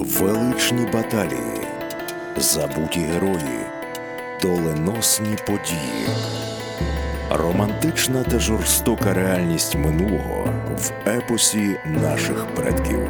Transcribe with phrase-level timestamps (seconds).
[0.00, 1.66] Величні баталії,
[2.36, 3.60] забуті герої,
[4.42, 6.08] доленосні події,
[7.30, 13.08] романтична та жорстока реальність минулого в епосі наших предків.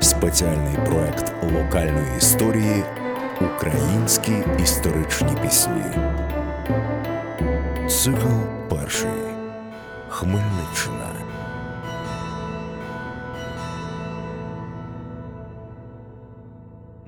[0.00, 2.84] Спеціальний проект локальної історії
[3.40, 5.84] Українські історичні пісні.
[7.88, 8.34] Цикл
[8.68, 9.10] перший.
[10.08, 11.31] Хмельниччина.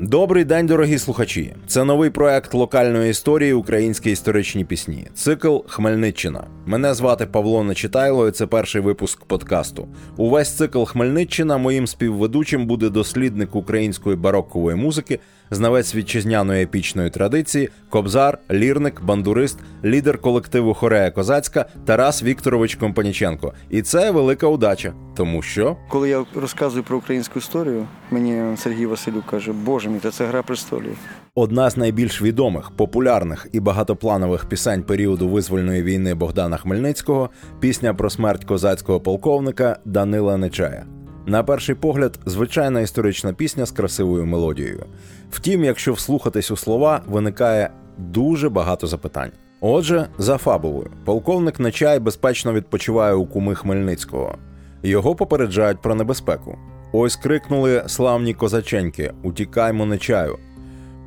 [0.06, 1.54] Добрий день, дорогі слухачі!
[1.66, 5.08] Це новий проект локальної історії Українські історичні пісні.
[5.14, 6.44] Цикл Хмельниччина.
[6.66, 8.28] Мене звати Павло Нечитайло.
[8.28, 9.88] і Це перший випуск подкасту.
[10.16, 15.18] Увесь цикл Хмельниччина моїм співведучим буде дослідник української барокової музики,
[15.50, 23.52] знавець вітчизняної епічної традиції, кобзар, лірник, бандурист, лідер колективу Хорея Козацька Тарас Вікторович Компаніченко.
[23.70, 29.26] І це велика удача, тому що Коли я розказую про українську історію, мені Сергій Василюк
[29.26, 30.96] каже, Боже мій, та це гра престолів.
[31.34, 37.30] Одна з найбільш відомих, популярних і багатопланових пісень періоду визвольної війни Богдана Хмельницького
[37.60, 40.86] пісня про смерть козацького полковника Данила Нечая.
[41.26, 44.86] На перший погляд, звичайна історична пісня з красивою мелодією.
[45.30, 49.30] Втім, якщо вслухатись у слова, виникає дуже багато запитань.
[49.60, 54.38] Отже, за фабулою, полковник Нечай безпечно відпочиває у куми Хмельницького.
[54.82, 56.58] Його попереджають про небезпеку.
[56.92, 60.38] Ось крикнули славні козаченьки: Утікаймо Нечаю.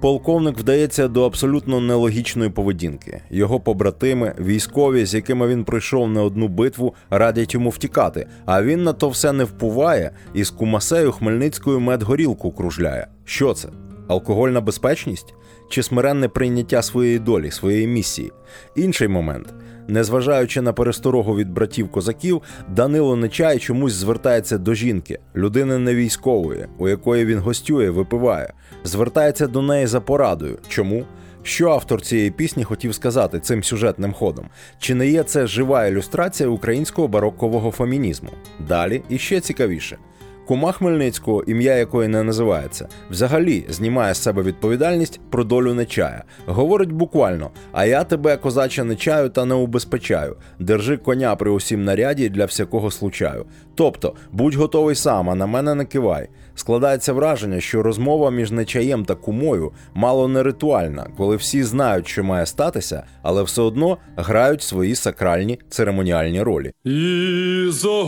[0.02, 3.22] Полковник вдається до абсолютно нелогічної поведінки.
[3.30, 8.28] Його побратими, військові, з якими він пройшов не одну битву, радять йому втікати.
[8.46, 13.08] А він на то все не впуває і з кумасею Хмельницькою медгорілку кружляє.
[13.26, 13.70] Що це?
[14.08, 15.34] Алкогольна безпечність?
[15.70, 18.32] Чи смиренне прийняття своєї долі, своєї місії?
[18.76, 19.54] Інший момент.
[19.88, 26.68] Незважаючи на пересторогу від братів козаків, Данило Нечай чомусь звертається до жінки, людини не військової,
[26.78, 30.58] у якої він гостює, випиває, звертається до неї за порадою.
[30.68, 31.06] Чому?
[31.44, 34.50] Що автор цієї пісні хотів сказати цим сюжетним ходом?
[34.80, 38.30] Чи не є це жива ілюстрація українського барокового фемінізму?
[38.68, 39.98] Далі іще цікавіше.
[40.48, 46.24] Кума Хмельницького, ім'я якої не називається, взагалі знімає з себе відповідальність про долю нечая.
[46.46, 50.36] Говорить буквально: а я тебе, козаче, не чаю та не убезпечаю.
[50.60, 53.46] Держи коня при усім наряді для всякого случаю.
[53.76, 56.30] Тобто, будь готовий сам, а на мене не кивай.
[56.56, 62.24] Складається враження, що розмова між нечаєм та кумою мало не ритуальна, коли всі знають, що
[62.24, 66.72] має статися, але все одно грають свої сакральні церемоніальні ролі.
[66.86, 68.04] І за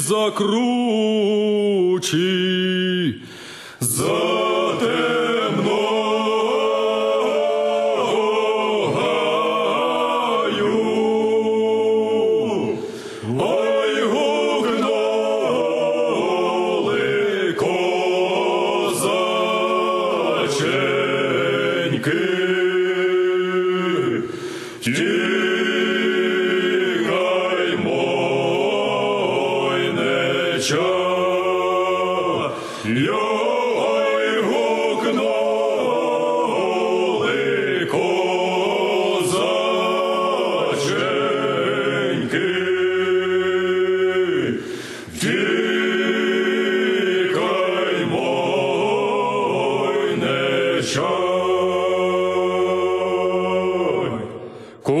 [0.00, 3.14] гори, і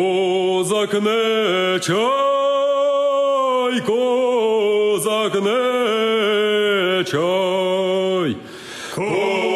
[0.08, 1.96] Козак не чай,
[3.88, 8.36] козак не чай,
[8.94, 9.47] коня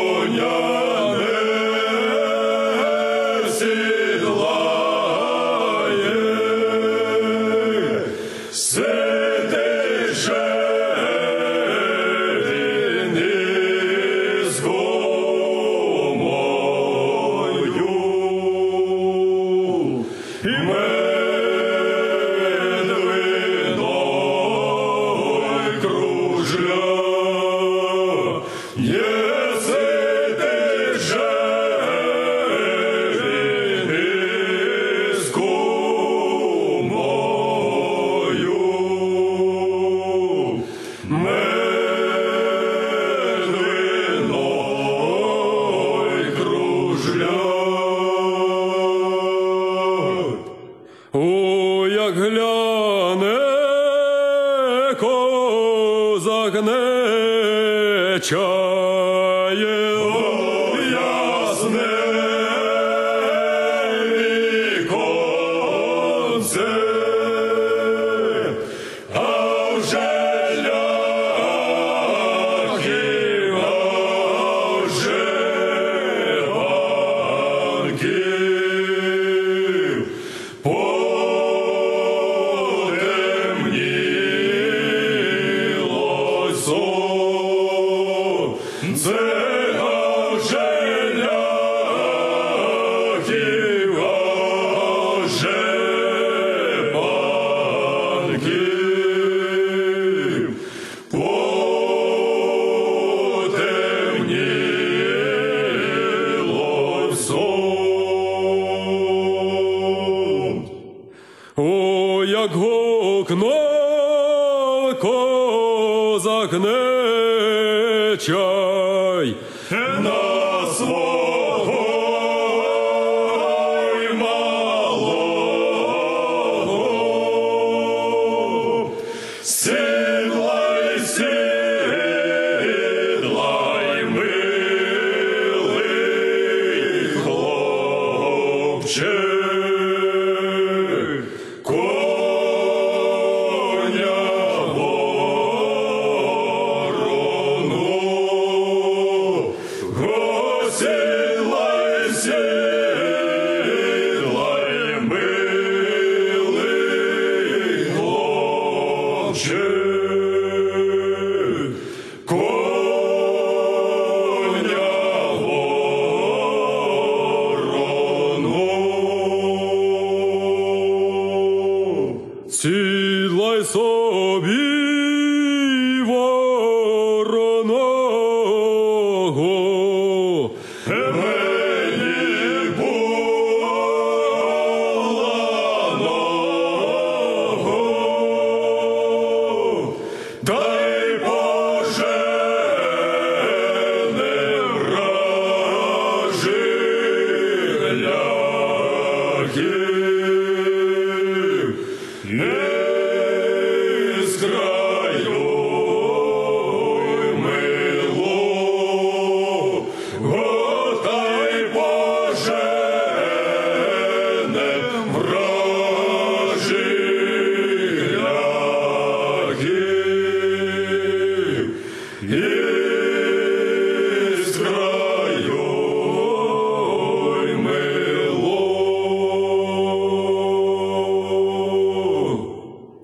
[138.92, 139.41] хлопче,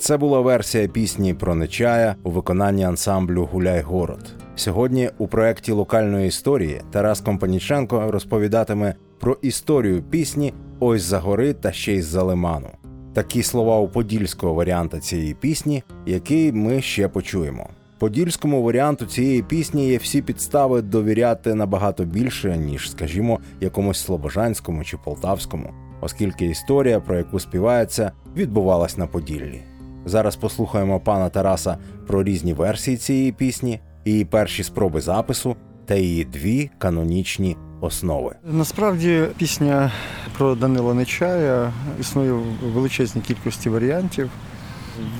[0.08, 4.34] Це була версія пісні про Нечая у виконанні ансамблю Гуляй город.
[4.56, 11.72] Сьогодні у проєкті локальної історії Тарас Компаніченко розповідатиме про історію пісні Ось за гори та
[11.72, 12.68] ще й за лиману.
[13.14, 17.68] Такі слова у подільського варіанта цієї пісні, який ми ще почуємо.
[17.98, 24.96] Подільському варіанту цієї пісні є всі підстави довіряти набагато більше, ніж, скажімо, якомусь слобожанському чи
[24.96, 29.67] полтавському, оскільки історія, про яку співається, відбувалась на Поділлі.
[30.08, 31.76] Зараз послухаємо пана Тараса
[32.06, 35.56] про різні версії цієї пісні, її перші спроби запису
[35.86, 38.34] та її дві канонічні основи.
[38.44, 39.92] Насправді пісня
[40.38, 44.30] про Данила Нечая існує в величезній кількості варіантів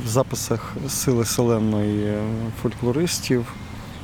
[0.05, 2.15] в записах сили селенної
[2.63, 3.55] фольклористів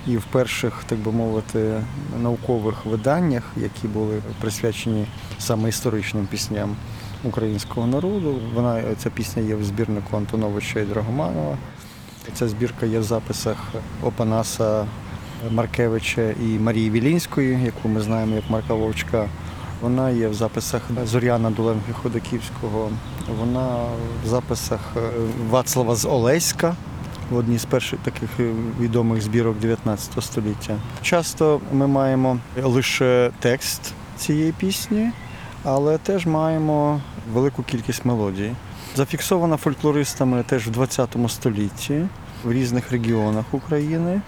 [0.06, 1.80] і в перших, так би мовити,
[2.22, 5.06] наукових виданнях, які були присвячені
[5.38, 6.76] саме історичним пісням
[7.24, 8.34] українського народу.
[8.54, 11.56] Вона ця пісня є в збірнику Антоновича і Драгоманова.
[12.34, 13.56] Ця збірка є в записах
[14.02, 14.86] Опанаса
[15.50, 19.28] Маркевича і Марії Вілінської, яку ми знаємо як Марка Вовчка.
[19.80, 22.90] Вона є в записах Зоряна Дуленки Ходаківського.
[23.38, 23.68] Вона
[24.24, 25.00] в записах е,
[25.50, 26.76] Вацлава з Олеська,
[27.30, 30.76] в одній з перших таких е, відомих збірок 19 століття.
[31.02, 35.10] Часто ми маємо лише текст цієї пісні,
[35.64, 37.00] але теж маємо
[37.32, 38.52] велику кількість мелодій.
[38.96, 42.06] Зафіксована фольклористами теж в 20 столітті
[42.44, 44.20] в різних регіонах України.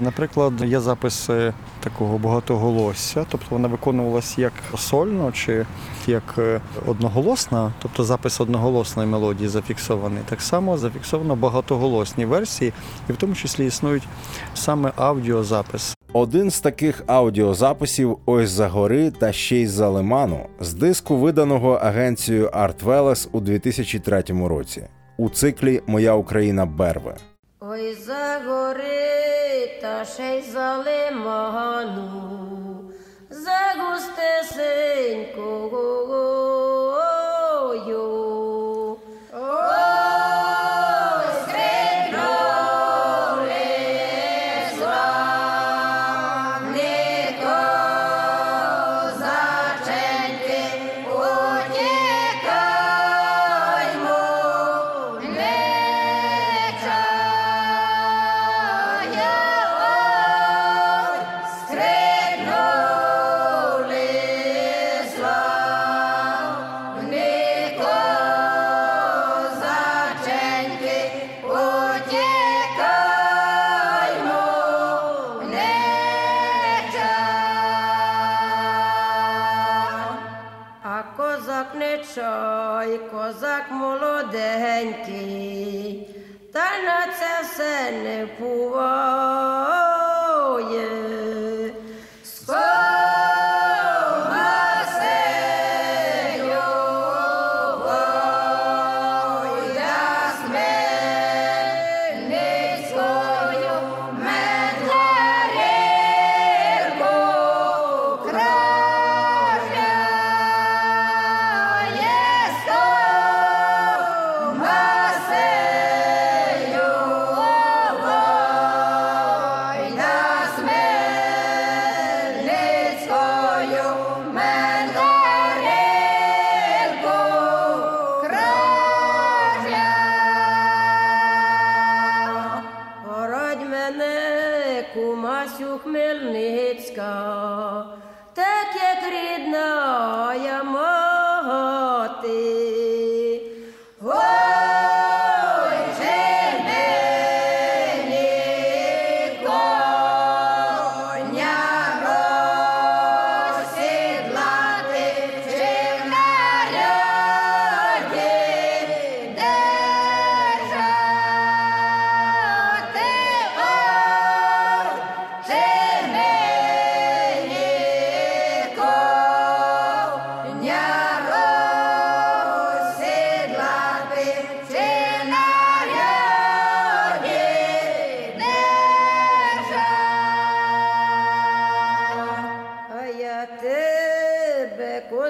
[0.00, 5.66] Наприклад, є записи такого багатоголосся, тобто вона виконувалась як сольно чи
[6.06, 10.22] як е, одноголосна, тобто запис одноголосної мелодії зафіксований.
[10.28, 12.72] Так само зафіксовано багатоголосні версії,
[13.08, 14.08] і в тому числі існують
[14.54, 15.95] саме аудіозапис.
[16.16, 21.72] Один з таких аудіозаписів ось за гори та ще й за лиману з диску, виданого
[21.72, 27.16] агенцією Art у 2003 році у циклі Моя Україна Берве.
[27.60, 31.75] Ой за гори та ще й за лиману,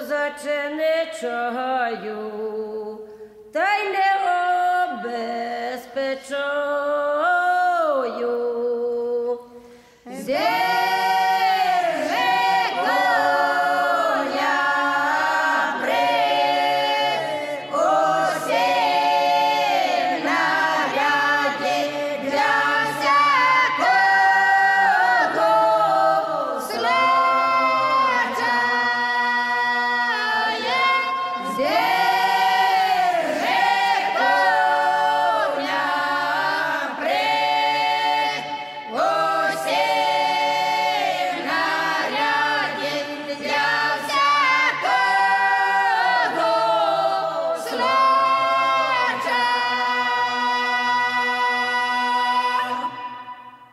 [0.06, 0.58] козаче,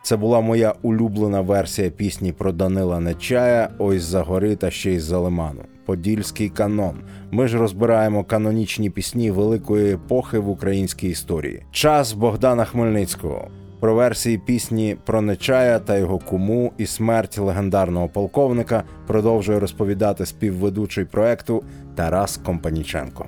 [0.04, 4.98] Це була моя улюблена версія пісні про Данила Нечая Ось за гори та ще й
[4.98, 5.60] за лиману.
[5.84, 6.94] Подільський канон.
[7.30, 11.62] Ми ж розбираємо канонічні пісні великої епохи в українській історії.
[11.70, 13.48] Час Богдана Хмельницького.
[13.80, 21.04] Про версії пісні про Нечая та його куму і смерть легендарного полковника продовжує розповідати співведучий
[21.04, 23.26] проекту Тарас Компаніченко.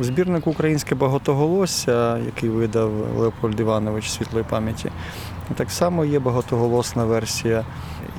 [0.00, 4.90] У збірнику Українське багатоголосся, який видав Леопольд Іванович світлої пам'яті,
[5.54, 7.64] так само є багатоголосна версія.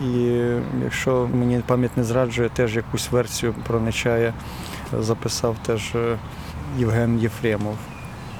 [0.01, 0.41] І
[0.83, 4.33] якщо мені пам'ять не зраджує, теж якусь версію про Нечая
[4.99, 6.17] записав теж е,
[6.77, 7.75] Євген Єфремов.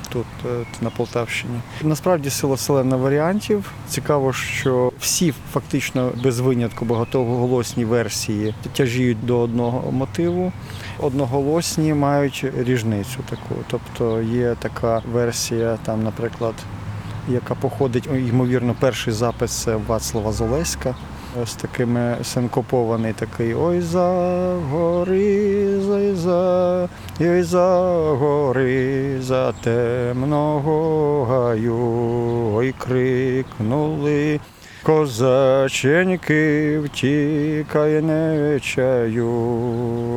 [0.10, 1.60] Тут е, на Полтавщині.
[1.82, 3.72] Насправді сила селена варіантів.
[3.90, 10.52] Цікаво, що всі фактично без винятку багатоголосні версії тяжіють до одного мотиву
[11.02, 13.56] одноголосні мають ріжницю таку.
[13.68, 16.54] Тобто є така версія, там, наприклад,
[17.30, 20.96] яка походить, ймовірно, перший запис це Вацлава Золеська.
[21.46, 26.90] З такими синкопований такий Ой за гори, за, за,
[27.20, 27.80] ой за
[28.20, 31.76] гори, за темного гаю,
[32.56, 34.40] ой крикнули.
[34.84, 39.30] Козаченьки втікай не чаю,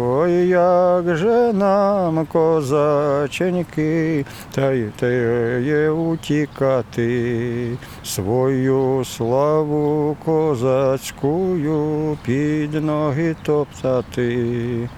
[0.00, 5.06] ой, як же нам, козаченьки, та й та
[5.58, 14.88] є утікати, свою славу козацькую під ноги топтати.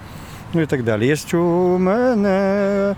[0.55, 1.07] Ну і так далі.
[1.07, 2.95] Є у мене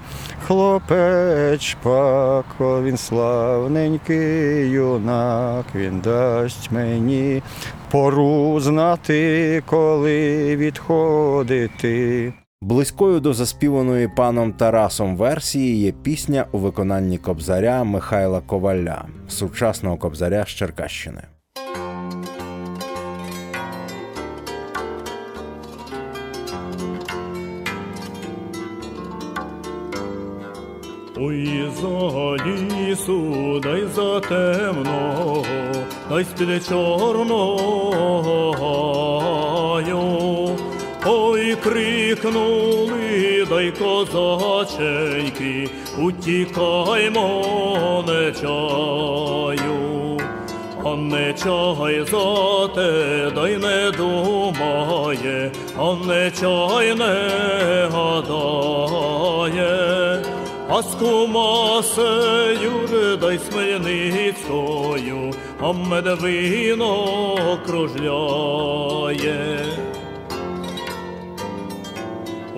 [0.47, 7.43] хлопець шпако, він славненький юнак, він дасть мені
[7.91, 12.33] пору знати, коли відходити.
[12.61, 20.43] Близькою до заспіваної паном Тарасом версії є пісня у виконанні кобзаря Михайла Коваля, сучасного кобзаря
[20.43, 21.21] з Черкащини.
[31.19, 35.45] Ой, за лісу, дай за темного,
[36.09, 37.87] дай з-під чорного
[41.09, 50.17] Ой, крикнули, дай козаченьки, утікаймо, не чаю.
[50.83, 57.29] А не чай за те, дай не думає, а не чай не
[57.91, 60.06] гадає.
[60.69, 62.71] А з кумасею
[63.21, 69.65] дай смельницькою, а медвино кружляє.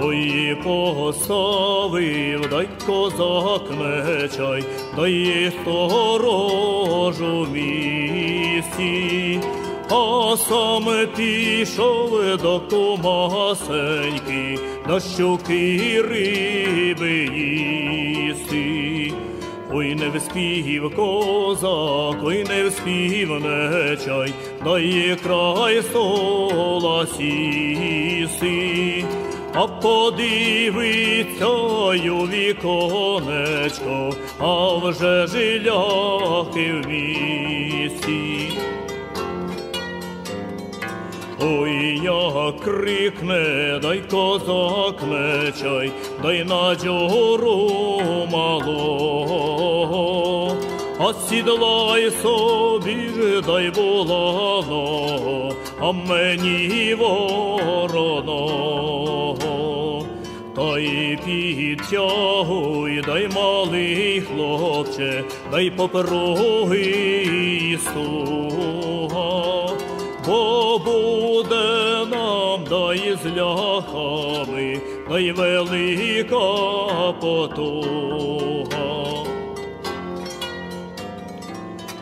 [0.01, 4.63] Ой, поставив, дай козак мечай,
[4.95, 9.39] дай сторожу місті,
[9.89, 10.85] а сам
[11.15, 17.29] пішов до кумасеньки, на щуки риби
[18.53, 19.13] їсти.
[19.71, 29.05] Ой, не вспів козак, ой, не вспів нечай, дає край стола сісти.
[29.53, 38.38] А подивиться у віконечко, а вже жиляки в місті.
[41.41, 45.91] Ой, як крикне, дай козак мечай,
[46.23, 47.71] дай на дьору
[48.31, 50.51] малого,
[50.99, 52.97] а сідлай собі,
[53.47, 58.69] дай булано, а мені вороного.
[60.55, 69.69] Та й підтягуй, дай малий хлопче, дай попруги стуга,
[70.27, 70.79] бо
[72.89, 78.69] нам дай з ляхами, дай велика потуга.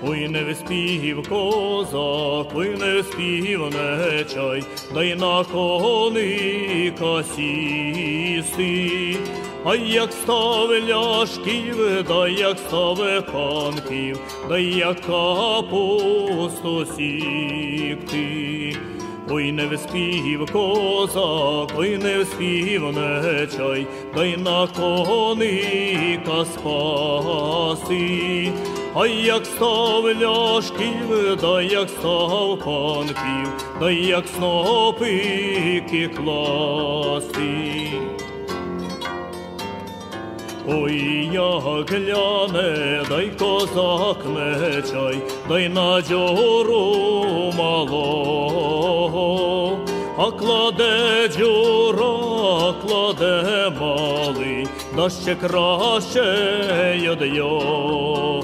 [0.04, 9.18] Ой, не вспів козак, ой, не вспів нечай, дай на коника сісти.
[9.66, 12.98] А як став ляшків, дай як став
[13.34, 14.20] панків,
[14.50, 18.78] дай як капусту сікти.
[19.30, 23.88] Ой, не вспів козак, ой, не вспів нечай,
[24.18, 28.52] й на коника спаси.
[28.96, 37.92] А як став ляшків, да як став панків, да як снопики класти.
[40.70, 49.08] Ой, як гляне, дай козак мечай, дай на дьору малого,
[50.18, 58.44] а кладе дюра, кладе малий, да ще краще од його.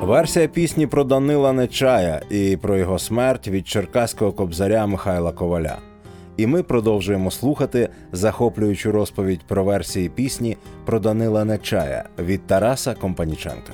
[0.00, 5.89] Версія пісні про Данила Нечая і про його смерть від черкаського кобзаря Михайла Коваля.
[6.36, 13.72] І ми продовжуємо слухати захоплюючу розповідь про версії пісні про Данила Нечая від Тараса Компаніченка.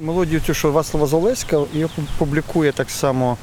[0.00, 1.86] Мелодію цю, що Вацлава Золеська, її
[2.18, 3.36] публікує так само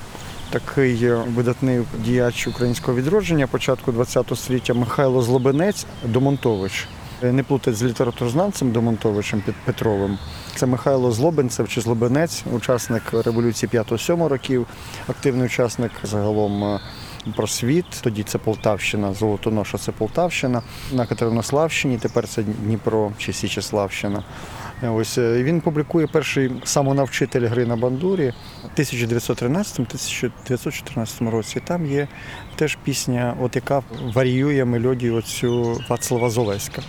[0.50, 6.88] такий е, видатний діяч українського відродження початку ХХ століття Михайло Злобенець Домонтович.
[7.24, 10.18] Е, Не плутать з літературознавцем Домонтовичем Пет- Петровим.
[10.56, 14.68] Це Михайло Злобенцев чи Злобенець, учасник революції 5-7 років,
[15.08, 16.80] активний учасник загалом е,
[17.36, 17.86] просвіт.
[18.02, 20.62] Тоді це Полтавщина, Золотоноша це Полтавщина.
[20.94, 24.24] На Катеринославщині, тепер це Дніпро чи Січеславщина.
[24.84, 28.34] Ось е, він публікує перший самонавчитель гри на бандурі
[28.64, 31.62] в 1913-1914 році.
[31.66, 32.08] Там є
[32.56, 33.84] теж пісня, от яка
[34.14, 36.82] варіює мелодію оцю Вацлава Золеська.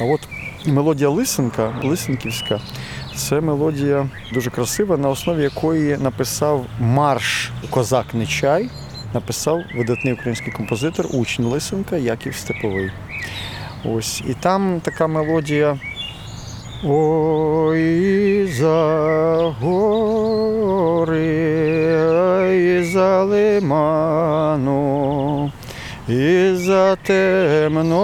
[0.00, 0.20] А от
[0.66, 2.60] мелодія Лисенка, Лисенківська,
[3.16, 8.68] це мелодія дуже красива, на основі якої написав марш Козак Нечай,
[9.14, 12.90] написав видатний український композитор, учень Лисенка Яків Степовий.
[13.84, 15.78] Ось і там така мелодія.
[16.84, 21.20] Ой, за гори,
[22.56, 24.72] і за лиману,
[26.08, 28.00] і за темного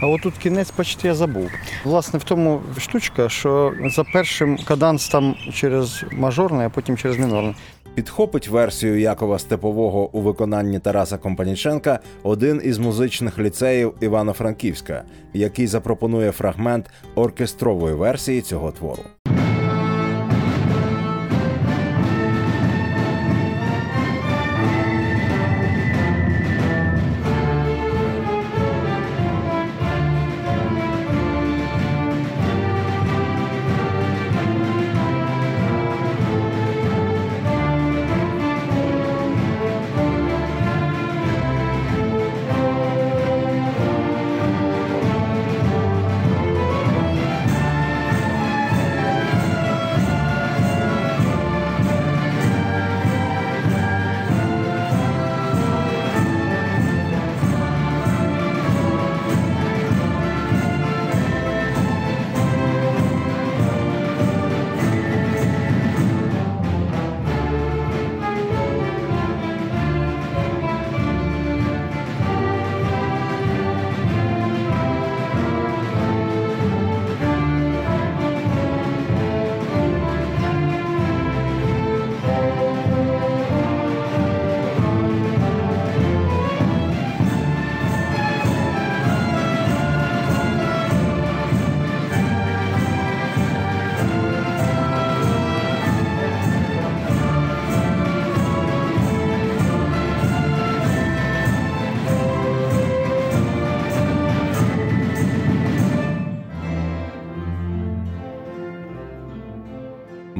[0.00, 1.50] А отут кінець, почти я забув.
[1.84, 7.54] Власне, в тому штучка, що за першим каданс там через мажорний, а потім через мінорний.
[7.94, 15.02] Підхопить версію Якова Степового у виконанні Тараса Компаніченка один із музичних ліцеїв Івано-Франківська,
[15.34, 19.02] який запропонує фрагмент оркестрової версії цього твору.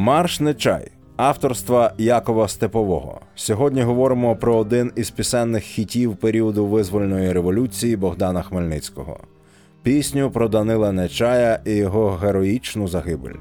[0.06, 3.20] Марш не чай авторства Якова Степового.
[3.34, 9.20] Сьогодні говоримо про один із пісенних хітів періоду визвольної революції Богдана Хмельницького.
[9.82, 13.34] Пісню про Данила Нечая і його героїчну загибель.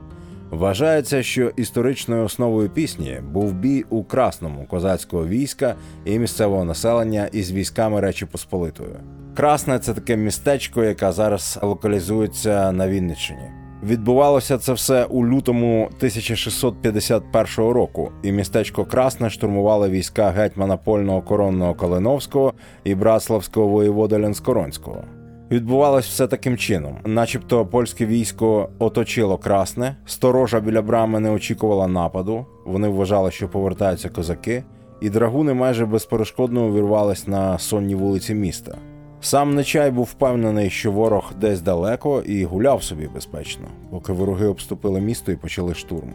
[0.51, 5.75] Вважається, що історичною основою пісні був бій у красному козацького війська
[6.06, 8.95] і місцевого населення із військами Речі Посполитої.
[9.36, 13.64] Красне це таке містечко, яке зараз локалізується на Вінниччині.
[13.86, 21.74] Відбувалося це все у лютому 1651 року, і містечко Красне штурмували війська гетьмана польного коронного
[21.74, 25.04] Калиновського і братславського воєвода Ленскоронського.
[25.52, 32.45] Відбувалось все таким чином, начебто польське військо оточило красне, сторожа біля брами не очікувала нападу.
[32.65, 34.63] Вони вважали, що повертаються козаки,
[35.02, 38.78] і драгуни майже безперешкодно увірвались на сонні вулиці міста.
[39.25, 45.01] Сам Нечай був впевнений, що ворог десь далеко і гуляв собі безпечно, поки вороги обступили
[45.01, 46.13] місто і почали штурм.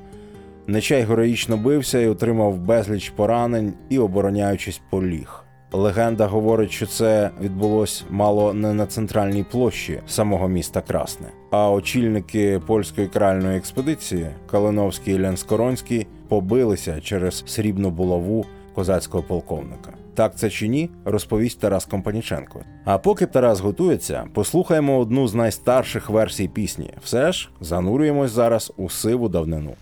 [0.66, 5.44] Нечай героїчно бився і отримав безліч поранень і, обороняючись, поліг.
[5.72, 11.26] Легенда говорить, що це відбулось мало не на центральній площі самого міста Красне.
[11.50, 19.92] А очільники польської кральної експедиції Калиновський і Ленскоронський побилися через срібну булаву козацького полковника.
[20.14, 22.60] Так це чи ні, розповість Тарас Компаніченко.
[22.84, 26.94] А поки Тарас готується, послухаємо одну з найстарших версій пісні.
[27.04, 29.74] Все ж занурюємось зараз у сиву давнину.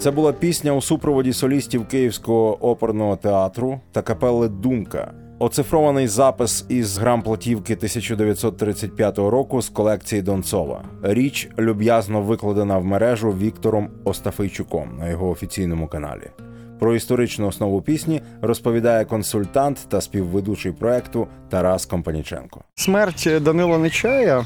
[0.00, 5.12] Це була пісня у супроводі солістів Київського оперного театру та капели Думка.
[5.38, 10.84] Оцифрований запис із грамплатівки 1935 року з колекції Донцова.
[11.02, 16.30] Річ люб'язно викладена в мережу Віктором Остафийчуком на його офіційному каналі.
[16.78, 22.60] Про історичну основу пісні розповідає консультант та співведучий проекту Тарас Компаніченко.
[22.74, 24.44] Смерть Данила Нечая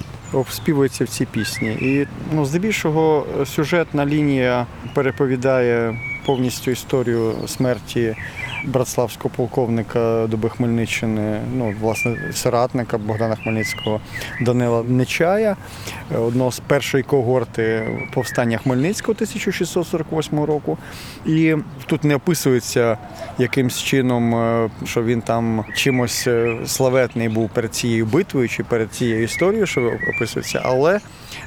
[0.51, 1.69] співується в цій пісні.
[1.69, 8.17] І ну, здебільшого сюжетна лінія переповідає повністю історію смерті
[8.67, 14.01] братславського полковника доби Хмельниччини, ну, власне, соратника Богдана Хмельницького
[14.41, 15.57] Данила Нечая,
[16.19, 20.79] одного з першої когорти повстання Хмельницького 1648 року.
[21.27, 21.55] І
[21.87, 22.99] тут не описується
[23.39, 28.93] якимсь чином, е, що він там чимось е, славетний був перед цією битвою чи перед
[28.93, 31.01] цією історією, що описується, але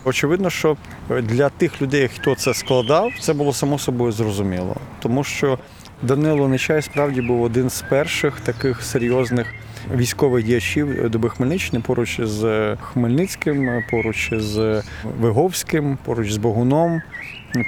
[0.06, 0.78] очевидно, що
[1.10, 5.60] для тих людей, хто це складав, це було само собою зрозуміло, тому що
[6.02, 9.54] Данило Нечай справді був один з перших таких серйозних
[9.96, 14.84] військових діячів доби Хмельниччини поруч з Хмельницьким, поруч з
[15.20, 17.02] Виговським, поруч з Богуном,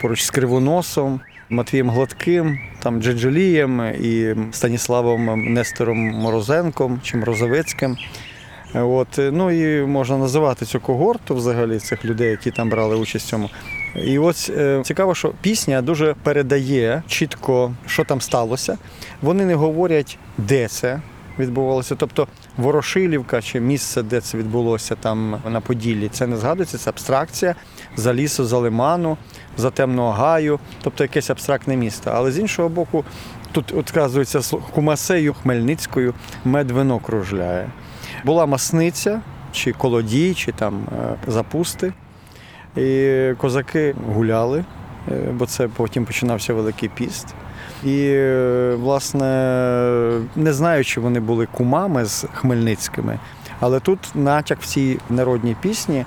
[0.01, 1.19] поруч з Кривоносом.
[1.51, 7.97] Матвієм Гладким, там Джеджелієм і Станіславом Нестором Морозенком чи Морозовецьким.
[8.73, 13.29] От, ну і можна називати цю когорту взагалі цих людей, які там брали участь в
[13.29, 13.49] цьому.
[13.95, 18.77] І ось е, цікаво, що пісня дуже передає чітко, що там сталося.
[19.21, 21.01] Вони не говорять, де це
[21.39, 21.95] відбувалося.
[21.95, 27.55] Тобто Ворошилівка чи місце, де це відбулося там на Поділлі, це не згадується, це абстракція
[27.95, 29.17] за лісу, за лиману,
[29.57, 32.11] за темного гаю, тобто якесь абстрактне місто.
[32.13, 33.05] Але з іншого боку,
[33.51, 36.13] тут от вказується кумасею Хмельницькою
[36.45, 37.69] медвино кружляє.
[38.25, 39.21] Була масниця,
[39.51, 41.93] чи колодій, чи там е, запусти.
[42.77, 44.65] І козаки гуляли,
[45.11, 47.27] е, бо це потім починався Великий піст.
[47.83, 49.25] І, е, власне,
[50.35, 53.19] не знаю, чи вони були кумами з Хмельницькими,
[53.59, 56.05] але тут натяк в цій народній пісні,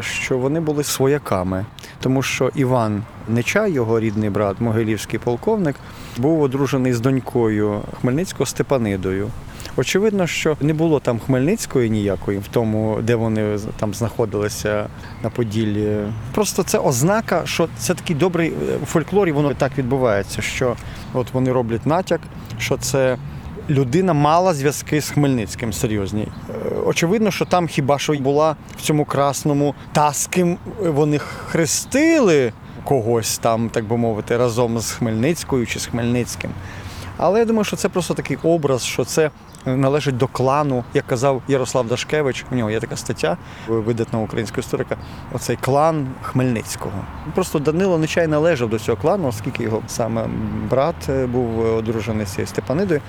[0.00, 1.64] що вони були свояками,
[2.00, 5.76] тому що Іван Нечай, його рідний брат, могилівський полковник,
[6.16, 9.30] був одружений з донькою Хмельницького Степанидою.
[9.76, 14.86] Очевидно, що не було там Хмельницької ніякої в тому, де вони там знаходилися
[15.22, 15.96] на Поділлі.
[16.34, 19.32] Просто це ознака, що це такий добрий е, у фольклорі.
[19.32, 20.76] Воно так відбувається, що
[21.14, 22.20] от вони роблять натяк,
[22.58, 23.18] що це.
[23.70, 26.28] Людина мала зв'язки з Хмельницьким серйозні.
[26.50, 32.52] Е, Очевидно, що там хіба що була в цьому красному та з ким вони хрестили
[32.84, 36.50] когось там, так би мовити, разом з Хмельницькою чи з Хмельницьким.
[37.16, 39.30] Але я думаю, що це просто такий образ, що це
[39.66, 42.44] належить до клану, як казав Ярослав Дашкевич.
[42.52, 43.36] У нього є така стаття
[43.68, 44.96] видатного українського історика.
[45.32, 47.04] Оцей клан Хмельницького.
[47.34, 50.26] Просто Данило Нечай належав до цього клану, оскільки його саме
[50.70, 53.00] брат е, був одружений з Степанидою.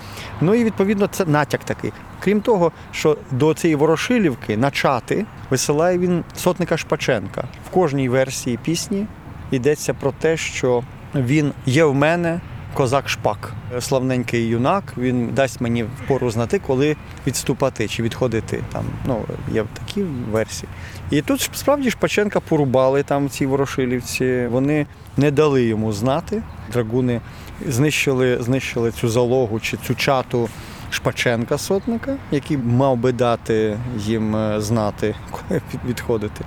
[0.42, 1.94] Ну і відповідно це натяк такий.
[2.20, 7.44] Крім того, що до цієї Ворошилівки на чати висилає він сотника Шпаченка.
[7.68, 9.06] В кожній версії пісні
[9.52, 10.84] йдеться про те, що
[11.16, 12.40] він є в мене
[12.76, 14.94] козак Шпак, славненький юнак.
[14.98, 16.96] Він дасть мені впору знати, коли
[17.28, 18.64] відступати чи відходити.
[18.72, 20.70] Там ну є такі версії.
[21.12, 24.48] І тут справді Шпаченка порубали там ці ворошилівці.
[24.48, 24.86] Вони
[25.18, 26.42] не дали йому знати.
[26.74, 27.22] Драгуни
[27.68, 30.50] знищили, знищили цю залогу чи цю чату.
[30.90, 36.46] Шпаченка сотника, який мав би дати їм е, знати, коли відходити.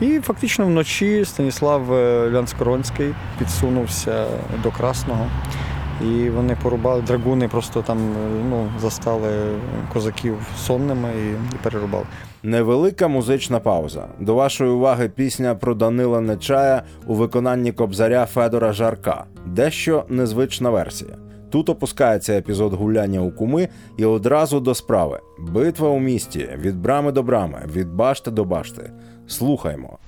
[0.00, 4.26] І фактично вночі Станіслав е, Лянскоронський підсунувся
[4.62, 5.26] до Красного.
[6.00, 9.28] І вони порубали драгуни, просто там е, ну, застали
[9.92, 12.04] козаків сонними і, і перерубали.
[12.42, 14.08] Невелика музична пауза.
[14.20, 19.24] До вашої уваги пісня про Данила Нечая у виконанні кобзаря Федора Жарка.
[19.46, 21.16] Дещо незвична версія.
[21.50, 27.12] Тут опускається епізод гуляння у куми і одразу до справи: битва у місті від брами
[27.12, 28.90] до брами, від башти до башти.
[29.32, 29.98] Слухаймо.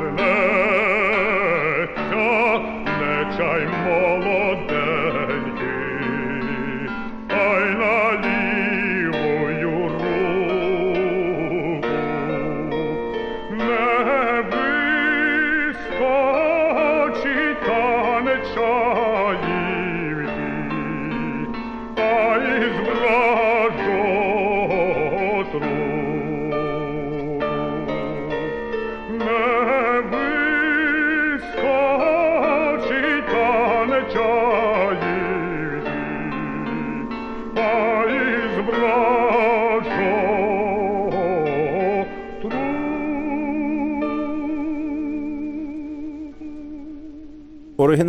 [0.00, 0.30] me,
[2.12, 2.60] ja,
[3.00, 4.09] nečaj moj.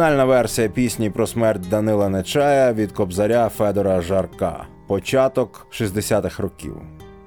[0.02, 4.66] Оригінальна версія пісні про смерть Данила Нечая від кобзаря Федора Жарка.
[4.88, 6.78] Початок 60-х років.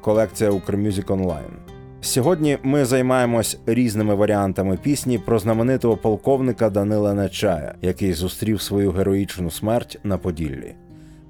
[0.00, 1.50] Колекція Укрмюзік онлайн.
[2.00, 9.50] Сьогодні ми займаємось різними варіантами пісні про знаменитого полковника Данила Нечая, який зустрів свою героїчну
[9.50, 10.75] смерть на Поділлі.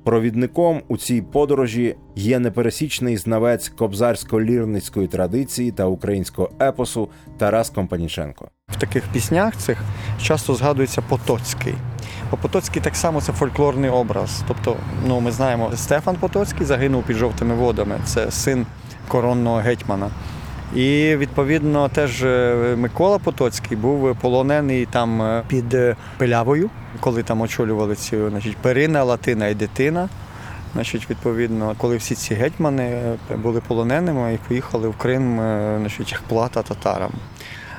[0.05, 8.48] Провідником у цій подорожі є непересічний знавець кобзарсько-лірницької традиції та українського епосу Тарас Компаніченко.
[8.68, 9.78] В таких піснях цих
[10.22, 11.74] часто згадується Потоцький.
[12.30, 14.42] Бо Потоцький так само це фольклорний образ.
[14.48, 14.76] Тобто,
[15.07, 18.00] ну ми знаємо, Стефан Потоцький загинув під жовтими водами.
[18.05, 18.66] Це син
[19.09, 20.11] коронного гетьмана.
[20.74, 26.70] І відповідно теж е, Микола Потоцький був полонений там е, під е, Пилявою,
[27.01, 30.09] коли там очолювали ці значить, Перина, Латина і дитина.
[30.74, 36.12] Значить, відповідно, коли всі ці гетьмани е, були полоненими і поїхали в Крим, е, значить,
[36.12, 37.11] як плата татарам.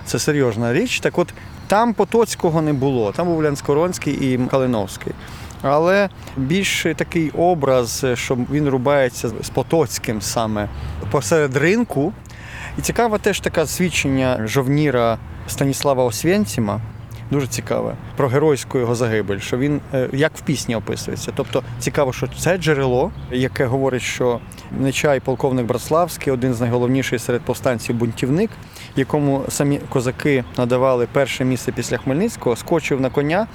[0.06, 1.00] Це серйозна річ.
[1.00, 1.34] Так от
[1.68, 5.14] там Потоцького не було, там був Лянскоронський і Калиновський.
[5.62, 10.70] Але більш такий образ, що він рубається з Потоцьким саме
[11.12, 12.14] посеред ринку.
[12.78, 16.82] І цікаве теж таке свідчення жовніра Станіслава Освєнціма,
[17.32, 21.32] дуже цікаве, про геройську його загибель, що він е, як в пісні описується.
[21.36, 24.40] Тобто цікаво, що це джерело, яке говорить, що
[24.80, 28.50] Нечай полковник Братславський, один з найголовніших серед повстанців бунтівник,
[28.96, 33.48] якому самі козаки надавали перше місце після Хмельницького, скочив на коня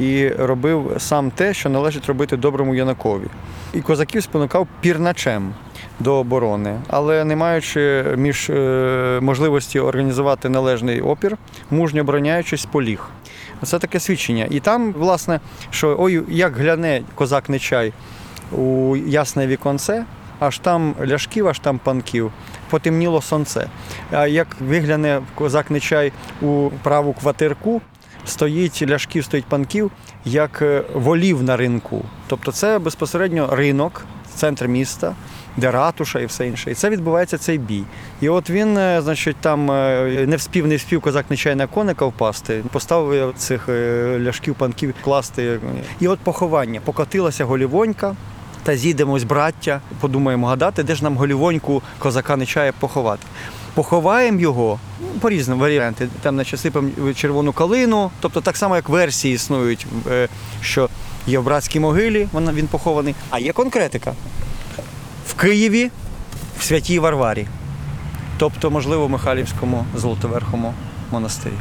[0.00, 3.26] і робив сам те, що належить робити доброму юнакові.
[3.74, 5.54] І козаків спонукав пірначем
[6.00, 11.36] до оборони, але не маючи між е, можливості організувати належний опір,
[11.70, 13.08] мужньо обороняючись, поліг.
[13.62, 14.46] Це таке свідчення.
[14.50, 15.40] І там, власне,
[15.70, 17.92] що ой, як гляне козак Нечай
[18.52, 20.04] у ясне віконце,
[20.38, 22.32] аж там ляшків, аж там панків,
[22.70, 23.68] потемніло сонце.
[24.12, 27.80] А як вигляне козак Нечай у праву квартирку,
[28.26, 29.90] стоїть ляшків, стоїть панків,
[30.24, 32.04] як е, волів на ринку.
[32.26, 34.04] Тобто це безпосередньо ринок,
[34.34, 35.14] центр міста,
[35.56, 36.70] де ратуша і все інше.
[36.70, 37.84] І це відбувається цей бій.
[38.20, 42.06] І от він, е, значить, там е, не вспів, не вспів козак Нечай на коника
[42.06, 43.68] впасти, поставив цих
[44.18, 45.60] ляшків, панків класти.
[46.00, 46.80] І от поховання.
[46.84, 48.16] Покотилася голівонька.
[48.62, 53.26] Та зійдемось, браття, подумаємо гадати, де ж нам голівоньку козака Нечая поховати.
[53.76, 56.08] Поховаємо його ну, по різним варіанти.
[56.22, 60.28] Там наче сипемо червону калину, тобто так само, як версії існують, е,
[60.60, 60.88] що
[61.26, 63.14] є в братській могилі, він похований.
[63.30, 64.14] А є конкретика
[65.28, 65.90] в Києві,
[66.58, 67.46] в святій Варварі,
[68.38, 70.74] тобто, можливо, в Михайлівському Золотоверхому
[71.10, 71.58] монастирі.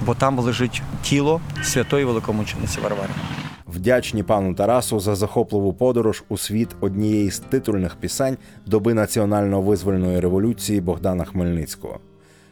[0.00, 3.12] Бо там лежить тіло святої великомучениці Варвари.
[3.78, 10.80] Вдячні пану Тарасу за захопливу подорож у світ однієї з титульних пісень доби національно-визвольної революції
[10.80, 11.98] Богдана Хмельницького.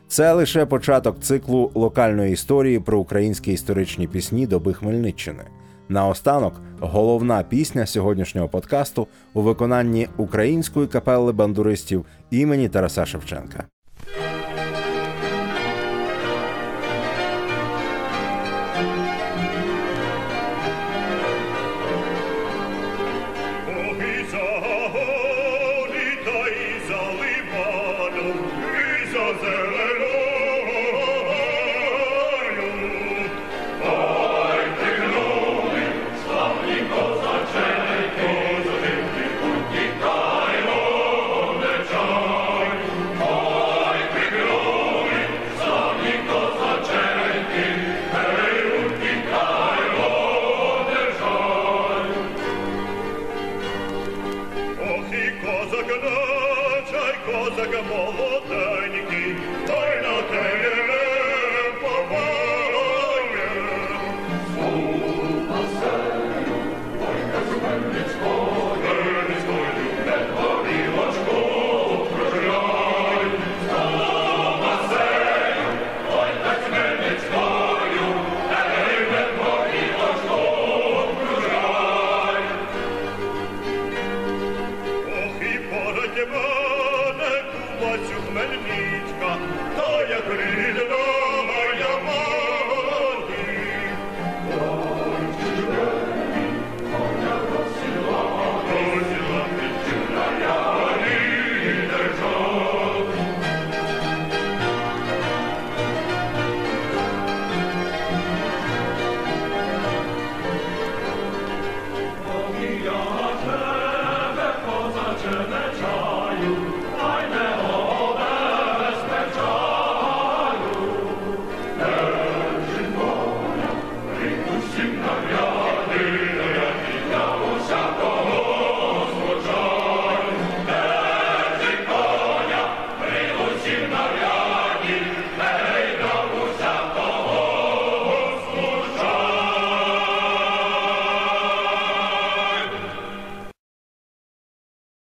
[0.09, 5.45] Це лише початок циклу локальної історії про українські історичні пісні доби Хмельниччини.
[5.89, 13.65] Наостанок, головна пісня сьогоднішнього подкасту у виконанні української капели бандуристів імені Тараса Шевченка.